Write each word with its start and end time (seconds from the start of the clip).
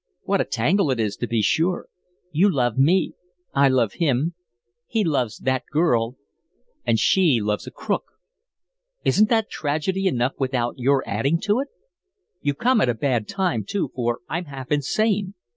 What 0.23 0.41
a 0.41 0.45
tangle 0.45 0.89
it 0.89 0.99
is, 0.99 1.15
to 1.17 1.27
be 1.27 1.43
sure. 1.43 1.87
You 2.31 2.51
love 2.51 2.75
me, 2.75 3.13
I 3.53 3.69
love 3.69 3.93
him, 3.93 4.33
he 4.87 5.03
loves 5.03 5.37
that 5.37 5.63
girl, 5.71 6.15
and 6.83 6.97
she 6.99 7.39
loves 7.39 7.67
a 7.67 7.71
crook. 7.71 8.05
Isn't 9.05 9.29
that 9.29 9.51
tragedy 9.51 10.07
enough 10.07 10.33
without 10.39 10.73
your 10.79 11.03
adding 11.07 11.39
to 11.41 11.59
it? 11.59 11.67
You 12.41 12.55
come 12.55 12.81
at 12.81 12.89
a 12.89 12.95
bad 12.95 13.27
time, 13.27 13.63
too, 13.63 13.91
for 13.93 14.21
I'm 14.27 14.45
half 14.45 14.71
insane. 14.71 15.35